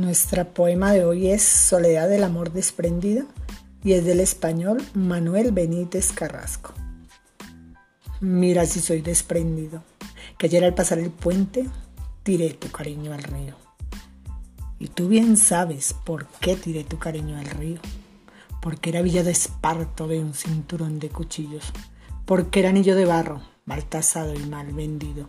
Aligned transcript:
Nuestra 0.00 0.54
poema 0.54 0.92
de 0.92 1.04
hoy 1.04 1.28
es 1.28 1.42
Soledad 1.42 2.08
del 2.08 2.24
Amor 2.24 2.54
Desprendido 2.54 3.26
y 3.84 3.92
es 3.92 4.02
del 4.02 4.20
español 4.20 4.82
Manuel 4.94 5.52
Benítez 5.52 6.12
Carrasco. 6.12 6.72
Mira 8.18 8.64
si 8.64 8.80
soy 8.80 9.02
desprendido, 9.02 9.84
que 10.38 10.46
ayer 10.46 10.64
al 10.64 10.72
pasar 10.72 11.00
el 11.00 11.10
puente 11.10 11.68
tiré 12.22 12.54
tu 12.54 12.70
cariño 12.70 13.12
al 13.12 13.22
río. 13.22 13.56
Y 14.78 14.88
tú 14.88 15.06
bien 15.06 15.36
sabes 15.36 15.92
por 15.92 16.26
qué 16.40 16.56
tiré 16.56 16.82
tu 16.82 16.98
cariño 16.98 17.36
al 17.36 17.44
río. 17.44 17.78
Porque 18.62 18.88
era 18.88 19.02
villa 19.02 19.22
de 19.22 19.32
esparto 19.32 20.08
de 20.08 20.18
un 20.18 20.32
cinturón 20.32 20.98
de 20.98 21.10
cuchillos. 21.10 21.74
Porque 22.24 22.60
era 22.60 22.70
anillo 22.70 22.96
de 22.96 23.04
barro, 23.04 23.42
mal 23.66 23.84
tasado 23.84 24.32
y 24.32 24.46
mal 24.46 24.72
vendido 24.72 25.28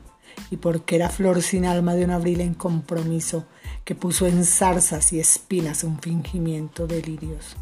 y 0.50 0.58
porque 0.58 0.96
era 0.96 1.10
flor 1.10 1.42
sin 1.42 1.66
alma 1.66 1.96
de 1.96 2.06
un 2.06 2.12
abril 2.12 2.42
en 2.42 2.54
compromiso 2.54 3.46
que 3.84 3.96
puso 3.96 4.28
en 4.28 4.46
zarzas 4.46 5.14
y 5.14 5.20
espinas 5.20 5.84
un 5.84 6.00
fingimiento 6.00 6.88
de 6.88 7.02
lirios. 7.02 7.56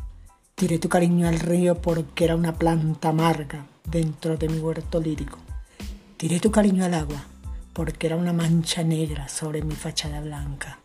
Tiré 0.56 0.80
tu 0.80 0.90
cariño 0.90 1.28
al 1.28 1.40
río 1.40 1.82
porque 1.82 2.26
era 2.26 2.36
una 2.36 2.56
planta 2.56 3.10
amarga 3.10 3.66
dentro 3.86 4.38
de 4.38 4.50
mi 4.50 4.60
huerto 4.60 5.00
lírico. 5.00 5.40
Tiré 6.18 6.40
tu 6.40 6.52
cariño 6.52 6.84
al 6.84 6.94
agua 6.94 7.24
porque 7.74 8.08
era 8.08 8.18
una 8.18 8.34
mancha 8.34 8.84
negra 8.84 9.30
sobre 9.30 9.62
mi 9.62 9.76
fachada 9.76 10.20
blanca. 10.20 10.80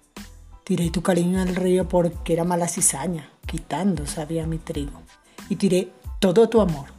Tiré 0.62 0.90
tu 0.90 1.02
cariño 1.02 1.42
al 1.42 1.56
río 1.56 1.88
porque 1.88 2.32
era 2.32 2.44
mala 2.44 2.68
cizaña, 2.68 3.30
quitando 3.46 4.06
sabía 4.06 4.46
mi 4.46 4.58
trigo. 4.58 5.02
Y 5.48 5.56
tiré 5.56 5.90
todo 6.20 6.48
tu 6.48 6.60
amor 6.60 6.94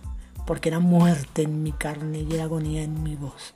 porque 0.46 0.70
era 0.70 0.80
muerte 0.80 1.42
en 1.44 1.64
mi 1.64 1.72
carne 1.72 2.20
y 2.20 2.34
era 2.34 2.44
agonía 2.44 2.84
en 2.84 3.02
mi 3.04 3.16
voz. 3.16 3.56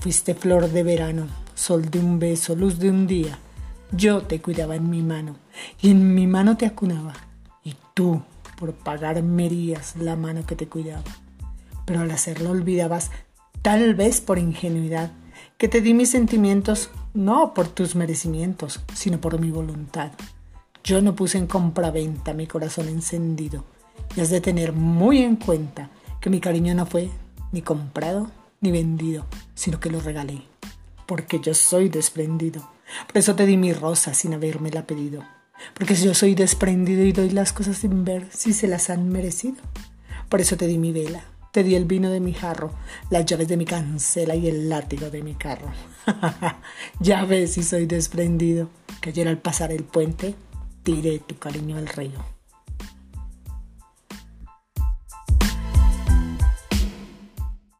Fuiste 0.00 0.34
flor 0.34 0.70
de 0.70 0.82
verano, 0.82 1.26
sol 1.54 1.90
de 1.90 1.98
un 1.98 2.18
beso, 2.18 2.54
luz 2.54 2.78
de 2.78 2.90
un 2.90 3.06
día. 3.06 3.38
Yo 3.92 4.22
te 4.22 4.40
cuidaba 4.40 4.74
en 4.76 4.90
mi 4.90 5.02
mano 5.02 5.36
y 5.80 5.90
en 5.90 6.14
mi 6.14 6.26
mano 6.26 6.56
te 6.56 6.66
acunaba. 6.66 7.14
Y 7.62 7.76
tú, 7.94 8.22
por 8.58 8.72
pagar 8.74 9.22
merías 9.22 9.96
la 9.96 10.16
mano 10.16 10.44
que 10.44 10.56
te 10.56 10.68
cuidaba. 10.68 11.04
Pero 11.84 12.00
al 12.00 12.10
hacerlo 12.10 12.50
olvidabas, 12.50 13.10
tal 13.62 13.94
vez 13.94 14.20
por 14.20 14.38
ingenuidad, 14.38 15.12
que 15.56 15.68
te 15.68 15.80
di 15.80 15.94
mis 15.94 16.10
sentimientos 16.10 16.90
no 17.14 17.54
por 17.54 17.68
tus 17.68 17.94
merecimientos, 17.94 18.80
sino 18.92 19.20
por 19.20 19.40
mi 19.40 19.50
voluntad. 19.50 20.12
Yo 20.84 21.00
no 21.00 21.14
puse 21.14 21.38
en 21.38 21.46
compraventa 21.46 22.32
mi 22.32 22.46
corazón 22.46 22.88
encendido 22.88 23.64
y 24.16 24.20
has 24.20 24.30
de 24.30 24.40
tener 24.40 24.72
muy 24.72 25.22
en 25.22 25.36
cuenta 25.36 25.90
que 26.20 26.30
mi 26.30 26.40
cariño 26.40 26.74
no 26.74 26.86
fue 26.86 27.10
ni 27.52 27.62
comprado 27.62 28.30
ni 28.60 28.70
vendido, 28.70 29.24
sino 29.54 29.80
que 29.80 29.90
lo 29.90 30.00
regalé, 30.00 30.42
porque 31.06 31.40
yo 31.40 31.54
soy 31.54 31.88
desprendido. 31.88 32.75
Por 33.06 33.18
eso 33.18 33.34
te 33.34 33.46
di 33.46 33.56
mi 33.56 33.72
rosa 33.72 34.14
sin 34.14 34.34
habérmela 34.34 34.86
pedido, 34.86 35.24
porque 35.74 35.94
yo 35.94 36.14
soy 36.14 36.34
desprendido 36.34 37.04
y 37.04 37.12
doy 37.12 37.30
las 37.30 37.52
cosas 37.52 37.78
sin 37.78 38.04
ver 38.04 38.28
si 38.30 38.52
se 38.52 38.68
las 38.68 38.90
han 38.90 39.08
merecido. 39.08 39.56
Por 40.28 40.40
eso 40.40 40.56
te 40.56 40.66
di 40.66 40.78
mi 40.78 40.92
vela, 40.92 41.24
te 41.52 41.62
di 41.62 41.74
el 41.74 41.84
vino 41.84 42.10
de 42.10 42.20
mi 42.20 42.34
jarro, 42.34 42.72
las 43.10 43.24
llaves 43.24 43.48
de 43.48 43.56
mi 43.56 43.64
cancela 43.64 44.34
y 44.34 44.48
el 44.48 44.68
látigo 44.68 45.10
de 45.10 45.22
mi 45.22 45.34
carro. 45.34 45.72
ya 47.00 47.24
ves 47.24 47.54
si 47.54 47.62
soy 47.62 47.86
desprendido, 47.86 48.68
que 49.00 49.10
ayer 49.10 49.28
al 49.28 49.38
pasar 49.38 49.72
el 49.72 49.84
puente 49.84 50.34
tiré 50.82 51.18
tu 51.18 51.38
cariño 51.38 51.76
al 51.76 51.88
río. 51.88 52.35